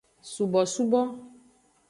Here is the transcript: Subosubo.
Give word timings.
Subosubo. 0.31 1.01